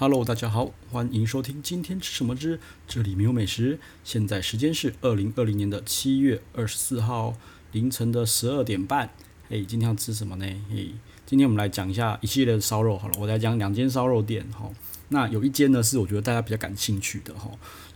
[0.00, 2.58] Hello，大家好，欢迎收听今天吃什么之
[2.88, 3.78] 这里没有美食。
[4.02, 7.34] 现在时间是二零二零年的七月二十四号
[7.72, 9.10] 凌晨的十二点半。
[9.50, 10.46] 嘿，今天要吃什么呢？
[10.70, 10.94] 嘿，
[11.26, 12.96] 今天我们来讲一下一系列的烧肉。
[12.96, 14.42] 好了，我来讲两间烧肉店。
[14.52, 14.70] 哈，
[15.10, 17.50] 那有一间呢是我觉得大家比较感兴趣的哈，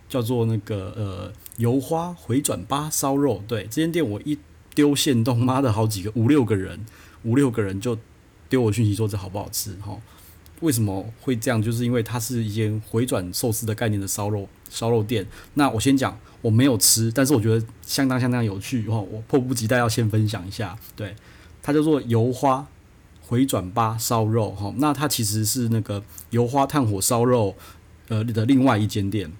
[0.07, 3.43] 叫做那个呃油花回转吧烧肉。
[3.48, 4.39] 对，这间店我一
[4.75, 6.84] 丢限动，妈的好几个五六个人，
[7.23, 7.98] 五六个人就
[8.50, 9.98] 丢我讯息说这好不好吃哈。
[10.65, 11.62] 为什么会这样？
[11.62, 15.27] 就是因为它是一间回转寿司的概念的烧肉烧肉店。
[15.53, 20.75] 那我先讲，我没有吃，但是我觉得相当相当有趣哈，我迫不及待要先分享一下。
[20.96, 21.14] 对，
[21.63, 22.67] 它叫做油花
[23.21, 24.73] 回转吧烧肉哈。
[24.79, 27.54] 那它其实是那个油花炭火烧肉
[28.09, 29.31] 呃的另外一间店。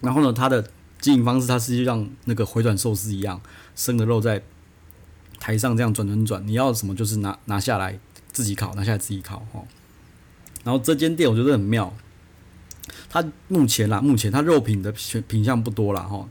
[0.00, 3.38] 然后呢，它的经营方式，它是就像那个回转寿司一样，
[3.76, 4.42] 生的肉在
[5.38, 7.98] 台上这样转转转，你要什么就是拿拿下来
[8.32, 9.62] 自己烤，拿下来自己烤哈。
[10.64, 11.94] 然后这间店我觉得很妙，
[13.08, 16.26] 它目前啦，目前它肉品的选品相不多啦哈。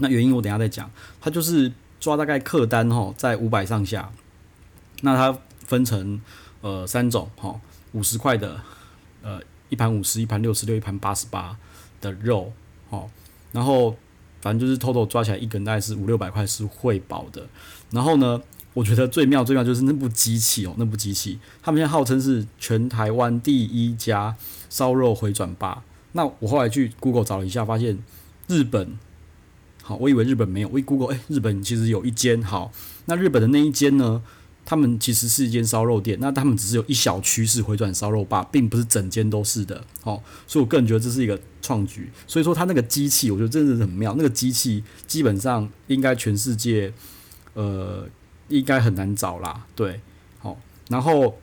[0.00, 0.90] 那原因我等下再讲。
[1.20, 4.10] 它就是抓大概客单哈，在五百上下。
[5.02, 6.20] 那它分成
[6.62, 7.60] 呃三种哈，
[7.92, 8.60] 五十块的
[9.22, 11.56] 呃一盘五十，一盘六十六，一盘八十八
[12.00, 12.52] 的肉
[12.90, 13.06] 哈。
[13.52, 13.96] 然后
[14.40, 17.46] 反正就是 total 抓起来一根大概是五六百块是会饱的。
[17.90, 18.42] 然后呢，
[18.74, 24.36] 我觉得最妙最妙就是那部机器哦，那部机器，他们现在号称是全台湾第一家
[24.68, 25.84] 烧肉回转吧。
[26.10, 27.96] 那我后来去 Google 找了一下，发现
[28.48, 28.98] 日本，
[29.80, 32.42] 好，我以为日本没有，我一 Google，哎，日本其实有一间。
[32.42, 32.72] 好，
[33.06, 34.20] 那日本的那一间呢，
[34.64, 39.84] 他们其实是一间烧肉店，那他们只是有一小区是回转烧肉吧，并不是整间都是的。
[40.02, 42.10] 好，所以我个人觉得这是一个创举。
[42.26, 44.16] 所以说，他那个机器，我觉得真的是很妙。
[44.18, 46.92] 那个机器基本上应该全世界，
[47.52, 48.08] 呃。
[48.48, 50.00] 应该很难找啦，对，
[50.38, 51.38] 好，然后，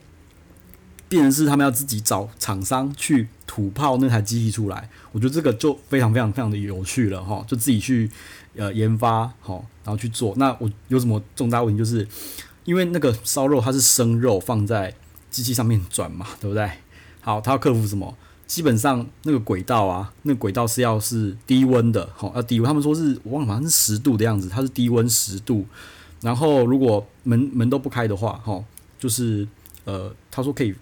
[1.08, 8.10] 变成是他们要自己找厂商去土炮那台机器出来，我觉得这个就非常非常非常的有趣了哈，就自己去
[8.56, 10.32] 呃研发好，然后去做。
[10.36, 11.78] 那我有什么重大问题？
[11.78, 12.06] 就是
[12.64, 14.94] 因为那个烧肉它是生肉放在
[15.30, 16.70] 机器上面转嘛，对不对？
[17.20, 18.16] 好，它要克服什么？
[18.46, 22.66] 基本上那个轨道啊，那个轨道是要是低温的，好，要低温。
[22.66, 25.66] 他们说是我忘了，好像是十度的样子，它是低温十度。
[26.22, 28.64] 然后如果门门都不开的话，哈，
[28.96, 29.46] 就是
[29.84, 30.72] 呃，他说可以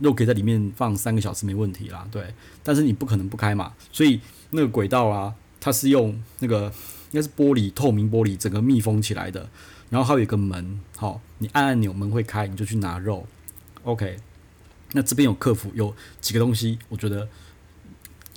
[0.00, 2.32] 肉可以在里面放三个小时没问题啦，对。
[2.62, 4.18] 但是你不可能不开嘛，所以
[4.50, 6.72] 那个轨道啊，它是用那个
[7.10, 9.46] 应该是玻璃透明玻璃整个密封起来的。
[9.90, 13.26] 然后还有一个门，好，你按按钮门会开，你就去拿肉。
[13.84, 14.16] OK，
[14.92, 17.28] 那这边有克服有几个东西，我觉得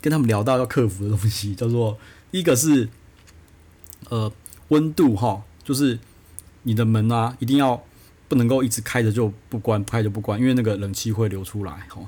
[0.01, 1.97] 跟他们聊到要克服的东西，叫做
[2.31, 2.89] 一个是
[4.09, 4.29] 呃
[4.67, 5.97] 温度哈，就是。
[6.63, 7.81] 你的门啊，一定要
[8.27, 12.01] 不能够一直开着就不关，不开就不关，因为那个冷气会流出来哈。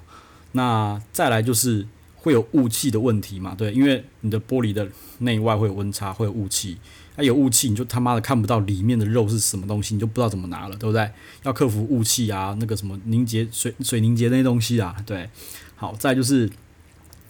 [0.51, 4.87] 那再来就是会有雾气的问题嘛，对，因为你的玻璃的
[5.19, 6.77] 内外会有温差，会有雾气，
[7.15, 11.09] 那有雾气你就他妈的看不到里面的肉是什么东西，你就不知道怎么拿了，对不对？
[11.43, 15.29] 要克服雾气啊，那个什么凝结水水凝结那些东西啊，对。
[15.75, 16.47] 好，再就是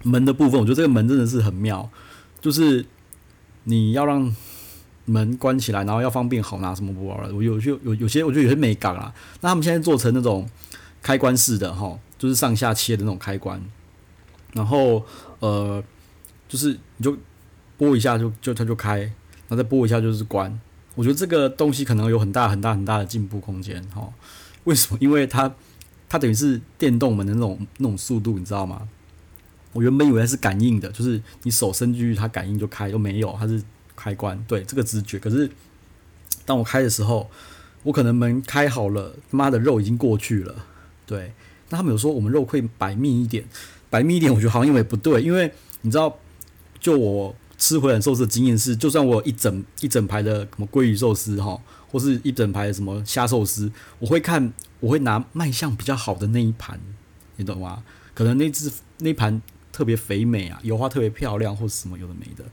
[0.03, 1.89] 门的部分，我觉得这个门真的是很妙，
[2.41, 2.85] 就是
[3.63, 4.35] 你要让。
[5.11, 7.35] 门关起来，然后要方便好拿什么不玩了。
[7.35, 9.13] 我有些有有些，我觉得有些美感啊。
[9.41, 10.49] 那他们现在做成那种
[11.01, 13.61] 开关式的哈，就是上下切的那种开关。
[14.53, 15.05] 然后
[15.39, 15.83] 呃，
[16.47, 17.17] 就是你就
[17.77, 20.57] 拨一下就就它就开，然后再拨一下就是关。
[20.95, 24.09] 我觉得这个东西可能有很大很大很大的进步空间哈。
[24.63, 24.97] 为什么？
[25.01, 25.53] 因为它
[26.07, 28.87] 它等于是电动门的那种那种速度，你知道吗？
[29.73, 33.61] 我原本以为是感应的，就是你手伸进去它感应就开，都没有，它是。
[34.01, 35.47] 开关对这个直觉，可是
[36.43, 37.29] 当我开的时候，
[37.83, 40.65] 我可能门开好了，他妈的肉已经过去了。
[41.05, 41.31] 对，
[41.69, 43.45] 那他们有说我们肉会白密一点，
[43.91, 46.17] 白密一点，我觉得好像因为不对，因为你知道，
[46.79, 56.79] 就我吃回转寿司的经验是，就算我有一整一整排的什么鲑鱼寿司哈，或是一整排的什么虾寿司，我会看，我会拿卖相比较好的那一盘，
[57.35, 57.83] 你懂吗？
[58.15, 59.39] 可能那只那盘
[59.71, 62.43] 特别肥美啊，油花特别漂亮，或是什么有的没的。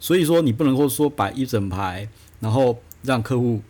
[0.00, 2.08] 所以说你不能够说摆一整排，
[2.40, 3.60] 然后让客户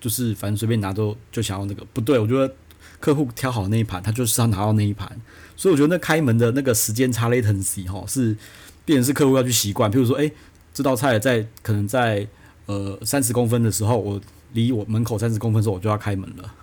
[0.00, 2.54] 就是反正随便拿都就想要那个不对，我觉得
[3.00, 5.20] 客户挑好那一盘，他就是要拿到那一盘。
[5.56, 8.36] 所以我觉得那开门的那个时间差 latency 哈，是
[8.84, 9.90] 变成是客户要去习惯。
[9.90, 10.30] 譬如说，诶，
[10.72, 12.26] 这道菜在可能在
[12.66, 14.20] 呃三十公分的时候，我
[14.52, 16.54] 离我门口三十公分的时候我就要开门了。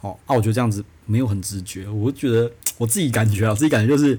[0.00, 4.18] 好，啊，我觉得这样子没有很直觉，我觉得我自己感觉啊，自己感觉就是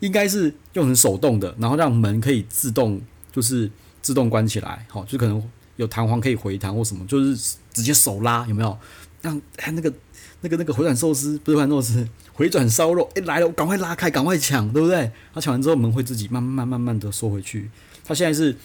[0.00, 3.00] 应该是用成手动的，然后让门可以自动。
[3.36, 8.78] 就是自动关起来，好，就可能有弹簧可以回弹或什么，就是直接手拉，有没有？
[9.20, 9.38] 让
[9.74, 9.92] 那个
[10.40, 15.12] 那个那个回转寿司不是回转寿司，回转烧肉，哎、来了，我赶快拉开，赶快抢，对不对？
[15.34, 17.70] 他抢完之后，门会自己慢慢慢慢的缩回去。
[18.02, 18.56] 他现在是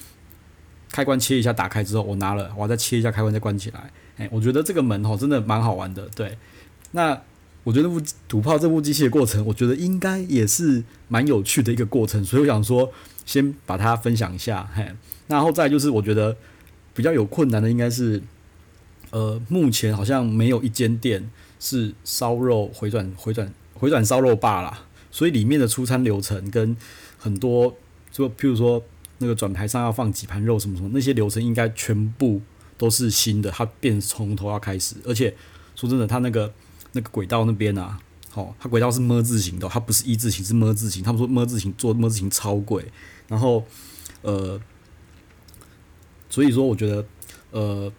[0.90, 3.90] 开关切一下打开之后，我拿了，我再切一下开关再关起来。
[4.16, 6.08] 哎、我觉得这个门吼真的蛮好玩的。
[6.16, 6.38] 对，
[6.92, 7.20] 那
[7.64, 12.92] 我觉得那部土炮这部机器的过程，我觉得应该也是蛮有趣的一个过程，所以我想说
[13.24, 14.68] 先把它分享一下。
[14.74, 14.90] 嘿，
[15.28, 16.36] 然后再就是我觉得
[16.94, 18.22] 比较有困难的应该是。
[19.10, 21.30] 呃，目前好像没有一间店
[21.60, 26.74] 是烧肉回转回转回转烧肉吧啦，所以里面的出餐流程跟
[27.18, 27.76] 很多，
[28.10, 28.82] 就譬如说
[29.18, 32.40] 那个转台上要放几盘肉什么什么，那些流程应该全部
[32.78, 34.96] 都是新的，它变从头要开始。
[35.04, 35.36] 而且
[35.76, 36.50] 说真的，它那个
[36.92, 37.98] 那个轨道那边啊，
[38.30, 41.02] 好，它轨道是么字形的，它不是一字形，是么字形。
[41.02, 42.84] 他们说么字形做么字形超贵，
[43.28, 43.64] 然后
[44.22, 44.60] 呃，
[46.30, 47.04] 所以说我觉得
[47.50, 47.92] 呃。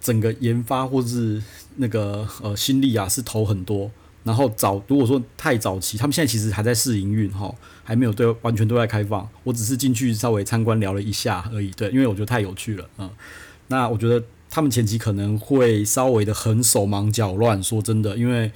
[0.00, 1.42] 整个研发或是
[1.76, 3.90] 那个呃心力啊是投很多，
[4.22, 7.52] 然后早如果说太早期，他们现在其实还在试营运哈，
[7.82, 9.28] 还没有对完全对外开放。
[9.42, 13.10] 我只是进去稍微参观聊了一下而已，对，因为我觉得太有趣了，嗯。
[13.66, 18.50] 那我觉得他们前期可能会稍微的很手忙脚乱，说真的，因为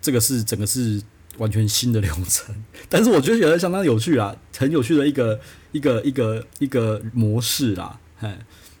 [0.00, 1.02] 这个是整个是
[1.38, 2.54] 完全新的流程，
[2.88, 5.40] 但是我觉得觉得相当有趣啊，很有趣的一个
[5.72, 8.30] 一个 一个一个模式啦，嘿，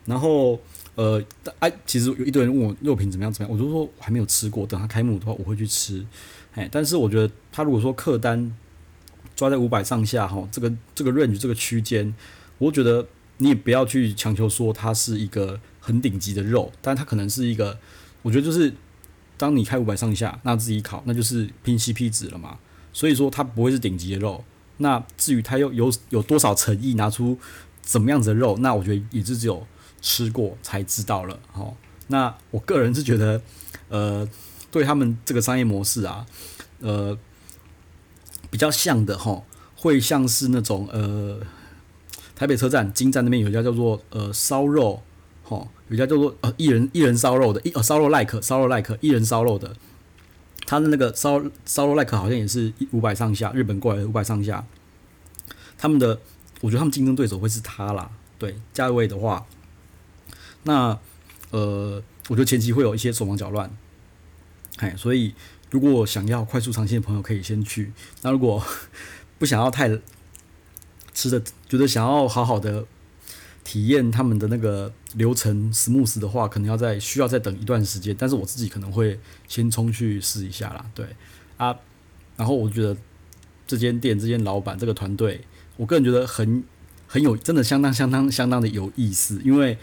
[0.04, 0.60] 然后。
[0.96, 1.22] 呃，
[1.58, 6.02] 哎，其实有一堆人问我肉品怎么样怎么样，我就说我还没有吃过，等他开幕的话我会去吃。
[6.54, 8.50] 哎，但是我觉得他如果说客单
[9.34, 12.14] 抓在五百上下哈，这个这个 range 这个区间，
[12.56, 17.78] 我觉得你也不要去强求说它是一个很顶级的肉，但它可能是一个，
[18.22, 18.74] 我觉得就是
[19.38, 22.58] 当你开五百上下，那自己烤，那就是拼 CP 值了嘛。
[22.92, 24.44] 所以说它不会是顶级的肉。
[24.78, 27.38] 那至于它又有有多少诚意拿出
[27.80, 29.66] 怎么样子的肉，那我觉得也是只有。
[30.02, 31.74] 吃过才知道了，哦，
[32.08, 33.40] 那我个人是觉得，
[33.88, 34.28] 呃，
[34.70, 36.24] 对他们这个商业模式啊，
[36.80, 37.18] 呃，
[38.48, 39.42] 比较像的哈，
[39.74, 41.40] 会像是那种呃，
[42.36, 45.02] 台北车站金站那边有一家叫做呃烧肉，
[45.48, 49.76] 哈，有家叫做呃一人一人烧肉的，一呃烧肉 like 烧肉 like 一人烧肉的，
[50.66, 54.66] 他的那个烧烧肉 like 好像也是五百上下，日本过来的五百上下，
[55.78, 56.18] 他们的
[56.60, 59.46] 我觉得他们竞争对手会是他啦，对，价位的话。
[60.64, 60.98] 那
[61.52, 63.70] 呃，我觉得前期会有一些手忙脚乱，
[64.78, 65.32] 哎，所以
[65.70, 67.92] 如果想要快速尝鲜的朋友可以先去。
[68.22, 68.60] 那如果
[69.38, 69.88] 不想要太
[71.14, 72.84] 吃的，觉得想要好好的
[73.66, 78.14] 体验他们的那个流程 smooth 的话，可能要再需要再等一段时间。
[78.16, 79.18] 但是我自己可能会
[79.48, 81.04] 先冲去试一下啦，对
[81.56, 81.76] 啊。
[82.36, 82.96] 然后我觉得
[83.66, 85.40] 这间店、这间老板、这个团队，
[85.76, 86.62] 我个人觉得很
[87.08, 89.76] 很有，真的相当相当相当的有意思，因为。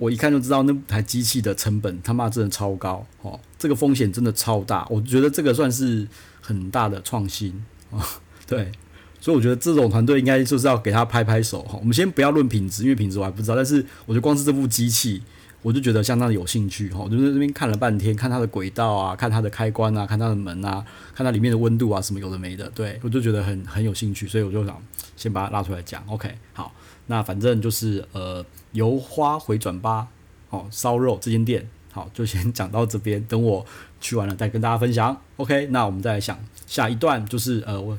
[0.00, 4.86] 我一看就知道那台机器的成本他妈真的超高哦，这个风险真的超大。
[4.88, 6.06] 我觉得这个算是
[6.40, 7.98] 很大的创新啊，
[8.46, 8.70] 对，
[9.20, 11.76] 所以我觉得这种团队应该就是要给他拍拍手哈。
[11.80, 15.22] 我们先不要论品质，因为品质我还不知道，但是我觉得光是这部机器，
[15.62, 17.00] 我就觉得相当的有兴趣哈。
[17.04, 20.84] 我就在这边看了半天，看它的轨道啊，看它的开关啊，看它的门啊，
[21.14, 24.80] 看它里面的温度啊，什么有的没的，对，我就觉得很很有兴趣，所以我就想
[25.16, 26.02] 先把它拉出来讲。
[26.06, 26.72] OK，好。
[27.10, 30.08] 那反正就是呃，油花回转吧，
[30.50, 33.24] 哦，烧肉这间店，好，就先 讲到这边。
[33.24, 33.64] 等我
[33.98, 35.18] 去完了再跟大家分享。
[35.38, 37.98] OK，那我们再来想下一段，就是呃，我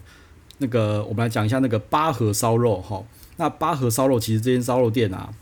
[0.60, 3.04] 那个我们来讲一下那个八和烧肉哈。
[3.36, 5.34] 那八和烧肉其实这间烧肉店啊，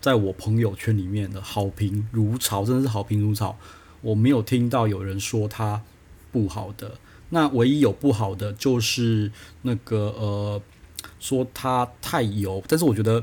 [0.00, 3.56] 在我朋友圈里面的好评如潮，真的是好评如潮。
[4.02, 5.80] 我没有听到有人说它
[6.30, 6.98] 不好的。
[7.30, 9.30] 那唯一有不好的就是
[9.62, 10.60] 那个呃。
[11.20, 13.22] 说它太油，但是我觉得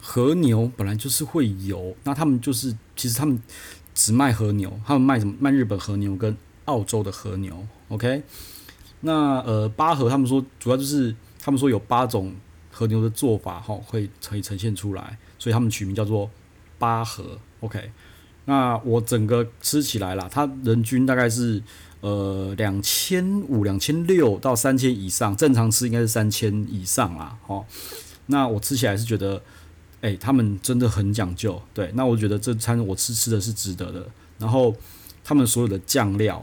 [0.00, 3.40] 和牛本来就是会油，那他们就是其实他们
[3.92, 5.34] 只卖和牛，他们卖什么？
[5.40, 7.66] 卖日本和牛跟澳洲的和牛。
[7.88, 8.22] OK，
[9.00, 12.34] 那呃八和他们说主要就是他们说有八种
[12.70, 16.30] 和牛的做法哈，会可以呈现出来，所以他们取名叫做
[16.78, 17.38] 八和。
[17.60, 17.90] OK，
[18.44, 21.62] 那我整个吃起来啦，它人均大概是。
[22.02, 27.36] 呃，两千五、两千六到三千以上，正常吃应该是三千以上啦。
[27.46, 27.62] 哦，
[28.28, 29.42] 那我吃起来是觉得，
[30.00, 31.60] 哎、他们真的很讲究。
[31.74, 34.08] 对，那我觉得这餐我吃吃的是值得的。
[34.38, 34.74] 然后
[35.22, 36.42] 他们所有的酱料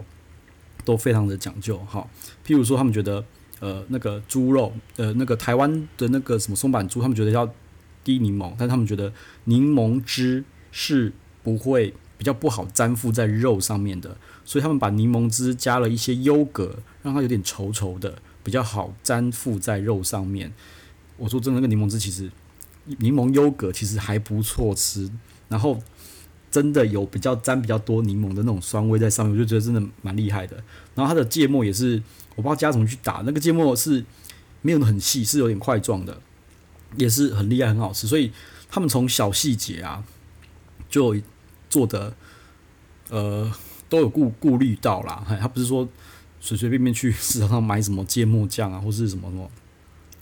[0.88, 1.78] 都非常的讲究。
[1.80, 2.08] 哈、
[2.46, 3.22] 譬如说他们觉得，
[3.60, 7.54] 呃，那个猪肉，呃，那个台湾的那个什么松板猪，他们觉得要
[8.06, 9.12] 滴柠檬，但他们觉得
[9.44, 11.12] 柠檬汁是
[11.44, 14.16] 不会比较不好粘附在肉上面的。
[14.46, 20.54] 所以他们把柠檬汁加了一些优格，让它有点稠稠的，比较好粘附在肉上面。
[21.18, 22.32] 我说真的，那个柠檬汁其实
[23.00, 25.12] 柠檬优格其实还不错吃。
[25.50, 25.82] 然后
[26.58, 30.56] 真的有比较沾比较多柠檬的那种酸味在上面，我就觉得真的蛮厉害的。
[30.96, 32.02] 然后它的芥末也是，
[32.36, 34.04] 我不知道加什么去打，那个芥末是
[34.64, 36.20] 没有很细，是有点块状的，
[36.96, 38.08] 也是很厉害，很好吃。
[38.08, 38.32] 所以
[38.72, 40.04] 他们从小细节啊，
[40.90, 41.16] 就
[41.70, 42.16] 做的
[43.10, 43.54] 呃
[43.88, 45.24] 都有顾顾虑到啦。
[45.40, 45.88] 他不是说
[46.40, 49.48] 随随便便去市场上买什么芥末酱啊，或是什么什么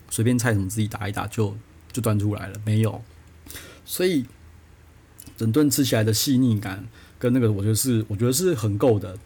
[0.09, 1.55] 随便菜什么自己打一打就
[1.93, 3.01] 就端出来了，没有。
[3.85, 4.25] 所以。
[5.37, 6.85] 整顿吃起来的细腻感
[7.19, 9.17] 跟那个，我觉得是我觉得是很够的，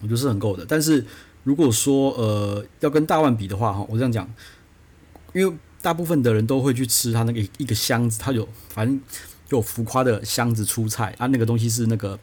[0.00, 0.64] 我觉得是很够的。
[0.66, 1.04] 但是
[1.44, 4.28] 如果说呃要跟大万比的话哈，我这样讲，
[5.32, 9.00] 因为大部分的人都会去吃它那个一个箱子，它有反正
[9.50, 12.18] 有浮夸的箱子出菜啊，那个东西是那个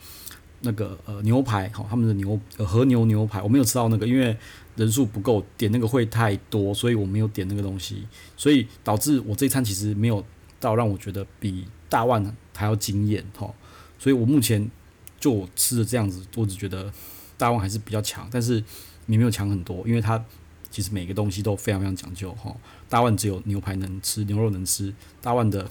[0.61, 4.37] 那个呃牛排哈，他们的牛和牛牛排，我没有吃到那个，因为
[4.75, 10.23] 人数不够，点那个会太多，所以我没有点那个东西，所以导致我这一餐其实没有
[10.59, 12.35] 到让我觉得比大万。
[12.55, 13.49] 还要惊艳哈，
[13.97, 14.69] 所以我目前
[15.17, 16.91] 就吃的这样子，我只觉得
[17.37, 18.61] 大万还是比较强，但是
[19.05, 20.21] 也没有强很多，因为它
[20.69, 22.53] 其实每个东西都非常非常讲究哈。
[22.89, 25.65] 大万只有牛排能吃，牛肉能吃，大万的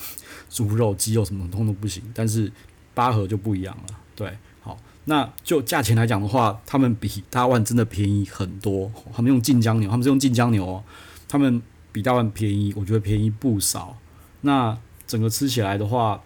[0.48, 2.50] 猪肉、鸡肉什么通通都不行，但是
[2.94, 3.98] 八盒就不一样了。
[4.16, 8.90] 对，好，那就价钱来讲的话，他们比大万真的便宜很多。
[9.12, 10.84] 他们用晋江牛，他们是用晋江牛哦，
[11.28, 11.60] 他们
[11.92, 13.98] 比大万便宜，我觉得便宜不少。
[14.40, 16.22] 那整个吃起来的话，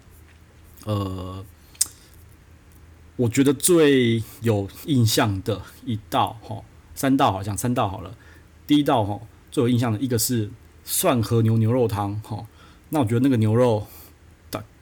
[0.84, 1.44] 呃，
[3.14, 6.62] 我觉得最有印象的一道哈，
[6.92, 8.12] 三道好像三道好了。
[8.66, 9.20] 第一道哈，
[9.52, 10.50] 最有印象的一个是
[10.84, 12.44] 蒜和牛牛肉汤哈。
[12.88, 13.86] 那我觉得那个牛肉，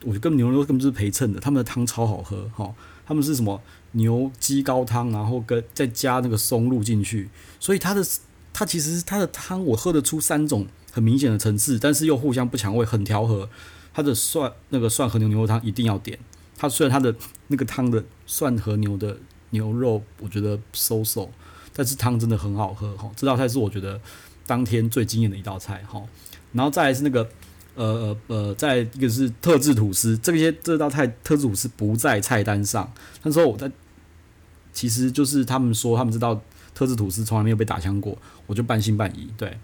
[0.03, 1.39] 我觉得跟牛肉根本就是陪衬的。
[1.39, 2.73] 他们的汤超好喝哈，
[3.05, 7.29] 他们是什么牛鸡高汤，然后跟再加那个松露进去，
[7.59, 8.03] 所以它的
[8.51, 13.47] 它其实它的汤我喝得出三种很明显的层次，但是又互相不抢味，很调和。
[13.93, 16.17] 它的蒜那个蒜和牛牛肉汤一定要点。
[16.57, 17.13] 它虽然它的
[17.47, 19.17] 那个汤的蒜和牛的
[19.49, 21.27] 牛肉我觉得 so so，
[21.73, 23.09] 但是汤真的很好喝哈。
[23.15, 23.99] 这道菜是我觉得
[24.45, 26.01] 当天最惊艳的一道菜哈。
[26.53, 27.27] 然后再来是那个
[27.75, 32.93] 呃呃呃，再一个是特制吐司，这些这道菜特制吐司不在菜单上。
[33.23, 33.71] 那时候我在
[34.71, 36.39] 其实就是他们说他们这道
[36.75, 39.57] 特制吐司从来没有被打枪过，我就半信半疑对。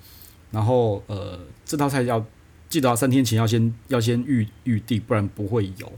[0.49, 2.25] 然后呃这道菜要。
[2.69, 5.91] 记得三天前要先要先预预定，不然不会有。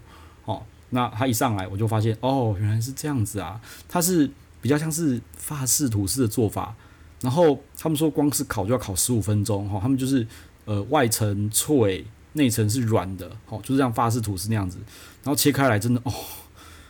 [0.45, 3.59] 哦，那他一上来我就发现，哦，原来是这样子啊！
[3.87, 4.29] 它是
[4.61, 6.75] 比较像是法式吐司的做法。
[7.21, 9.67] 然后他们说，光是烤就要烤十五分钟。
[9.67, 10.25] 哈、哦，他们就是
[10.65, 13.29] 呃外层脆，内层是软的。
[13.49, 14.77] 哦，就是像法式吐司那样子。
[15.23, 16.13] 然后切开来真的哦，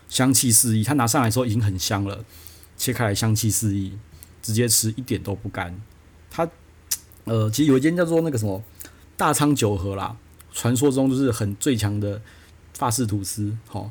[0.07, 0.83] 香气四溢。
[0.83, 2.23] 他拿上来的时候已经很香了，
[2.77, 3.93] 切开来香气四溢，
[4.41, 5.75] 直接吃一点都不干。
[6.29, 6.47] 它
[7.23, 8.61] 呃，其实有一间叫做那个什么。
[9.19, 10.15] 大仓九和啦，
[10.53, 12.21] 传说中就是很最强的
[12.73, 13.89] 法式吐司，齁，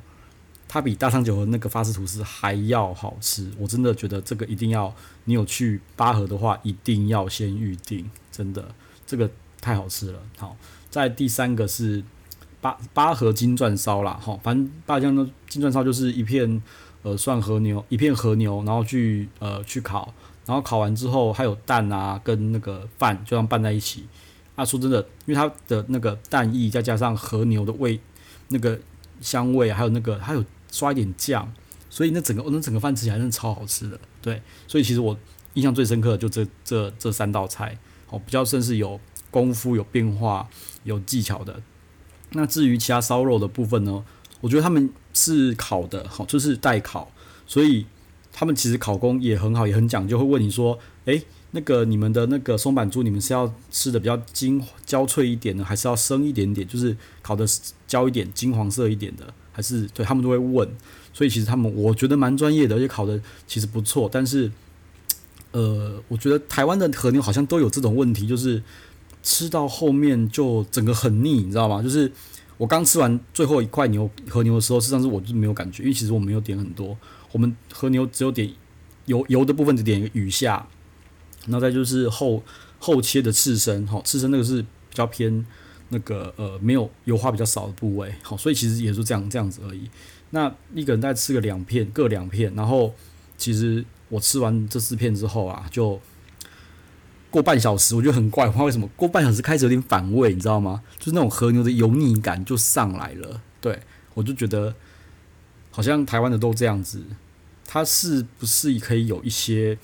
[0.67, 3.51] 它比大仓九和那个法式吐司还要好吃。
[3.59, 4.91] 我真的觉得这个一定要，
[5.25, 8.75] 你有去八和的话，一定要先预定，真的，
[9.07, 9.31] 这个
[9.61, 10.19] 太好吃了。
[10.39, 10.57] 好，
[10.89, 12.03] 在第三个是
[12.63, 16.63] 八八和金钻烧啦，齁，反正八家的金钻烧就是一片
[17.03, 20.15] 呃蒜和牛，一片和牛，然后去呃去烤，
[20.47, 24.07] 然后烤完之后还有蛋啊跟那个饭就这样拌在一起。
[24.59, 28.01] 他、啊、说真的，因为它的那个蛋液再加上和牛的味，
[28.49, 28.77] 那个
[29.21, 31.49] 香味，还有那个它有刷一点酱，
[31.89, 34.01] 所以那整个那整个饭吃起来真的超好吃的。
[34.21, 35.17] 对，所以其实我
[35.55, 37.79] 印象最深刻的就这这这三道菜，
[38.11, 38.99] 哦，比较算是有
[39.31, 40.49] 功夫、有变化、
[40.83, 41.63] 有技巧的。
[42.33, 44.05] 那至于其他烧肉的部分呢，
[44.41, 47.13] 我觉得他们是烤的，好，就是待烤，
[47.47, 47.87] 所以
[48.33, 51.23] 他们其实烤工也很好，也很讲究，会问你说，诶。
[51.53, 57.47] 那个你们的那个松板猪，你们是要吃的比较金焦脆一点呢，还是要生一点点，就是烤的
[57.87, 60.69] 焦一点、金黄色一点的，还是对他们都会问。
[61.15, 64.09] 所以其实他们我觉得蛮专业的，而且烤的其实不错。
[64.13, 64.53] 但是，
[65.53, 68.63] 呃，我觉得台湾的和牛好像都有这种问题，就是
[69.23, 71.83] 吃到后面就整个很腻，你知道吗？
[71.83, 72.13] 就是
[72.57, 76.97] 我刚吃完最后一块牛和牛的时候，实际上是我就没有感觉，因为其实我没有点很多，
[77.33, 78.53] 我们和牛只有点
[79.07, 80.69] 油油的部分，只点一个鱼下。
[81.49, 82.43] 然后再就是后
[82.79, 85.45] 后切的刺身，哈，刺身那个是比较偏
[85.89, 89.91] 那个呃没有油花比较少的部位，好，所以其实也是这样这样子而已。
[90.31, 92.95] 那一个人再吃个两片，各两片，然后
[93.37, 96.01] 其实我吃完这四片之后啊，就
[97.31, 100.83] 过半小时，我觉得很怪，我不知道为什么过半小时开始有点反胃，你知道吗？
[100.99, 103.41] 就是那种和牛的油腻感就上来了。
[103.61, 103.81] 对，
[104.15, 104.75] 我就觉得
[105.71, 107.03] 好像台湾的都这样子，
[107.67, 109.79] 它是不是可以有一些？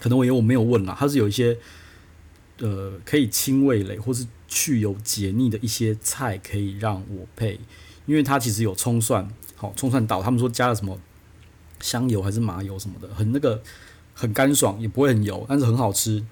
[0.00, 1.58] 可能我因为我没有问啦，它是有一些
[2.58, 7.60] 呃可以清味蕾或是去油解腻的一些菜可以让我配，
[8.06, 10.98] 因为它其实有葱蒜，好葱蒜倒，他们说加了什么
[11.80, 13.62] 香油还是麻油什么的，很那个
[14.14, 16.24] 很干爽，也不会很油，但是很好吃。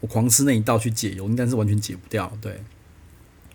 [0.00, 2.30] 我狂吃那一道去解油，应该是完全解不掉。
[2.40, 2.62] 对，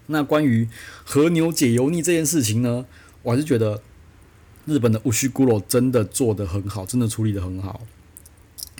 [0.07, 0.67] 那关于
[1.03, 2.85] 和牛解油腻这件事情呢，
[3.21, 3.81] 我还是觉得
[4.65, 7.81] 日本的乌须咕噜真的做得很好，真的处理得很好。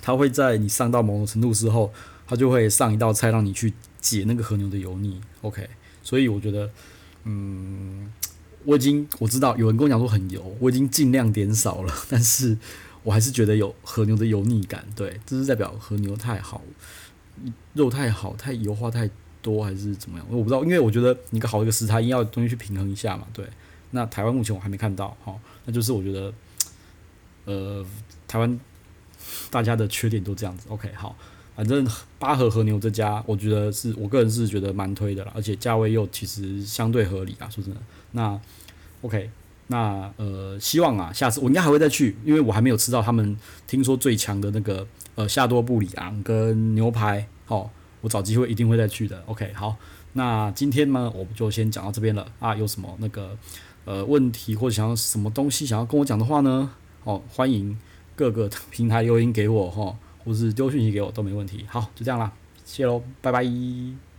[0.02, 1.90] 它会在你上到某种程度之后，
[2.26, 5.18] 它就会上一道菜让你去解那个和牛的油腻。
[5.40, 5.66] OK，
[6.02, 6.68] 所以我觉得，
[7.24, 8.12] 嗯，
[8.64, 12.58] 我已经我知道有人跟我讲说很油，我已经尽量点少了， 但是
[13.02, 14.84] 我还是觉得有和牛的油腻感。
[14.94, 16.60] 对，这是代表和牛太好。
[17.72, 19.08] 肉太好，太油花太
[19.40, 20.26] 多，还是怎么样？
[20.30, 23.26] 我不知道，因为我觉得一个好一个食材，一定要东西去平衡一下嘛。
[23.32, 23.44] 对，
[23.92, 26.32] 那台湾目前我还没看到，哈，那就是我觉得，
[27.46, 27.84] 呃，
[28.28, 28.60] 台湾
[29.50, 30.66] 大家的缺点都这样子。
[30.68, 31.16] OK，好，
[31.56, 31.86] 反正
[32.18, 37.80] 八和和牛这家，我觉得是我个人是觉得蛮推的啦，而且价位又其实相对合理啊，说真的。
[38.12, 38.40] 那
[39.02, 39.30] OK，
[39.68, 43.36] 那呃，希望啊，下次我应该还会再去，因为我还没有吃到他们
[43.66, 44.86] 听说最强的那个。
[45.14, 47.70] 呃，夏多布里昂跟牛排，好，
[48.00, 49.22] 我找机会一定会再去的。
[49.26, 49.76] OK，好，
[50.14, 52.56] 那今天呢，我们就先讲到这边了啊。
[52.56, 53.36] 有什么那个
[53.84, 56.70] 呃问题或者想要什么东西想要跟我讲的话呢？
[57.04, 57.78] 哦，欢迎
[58.14, 61.64] 各个平台留言给我哈，或是丢讯息给我都没问题。
[61.68, 62.32] 好，就这样啦，
[62.64, 64.11] 谢喽，拜拜。